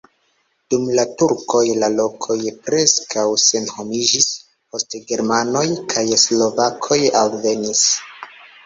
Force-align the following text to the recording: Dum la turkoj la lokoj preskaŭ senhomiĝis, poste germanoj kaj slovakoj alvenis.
Dum 0.73 0.85
la 0.99 1.03
turkoj 1.21 1.61
la 1.83 1.89
lokoj 1.99 2.39
preskaŭ 2.69 3.27
senhomiĝis, 3.45 4.27
poste 4.73 5.03
germanoj 5.13 5.67
kaj 5.95 6.09
slovakoj 6.27 7.03
alvenis. 7.25 7.89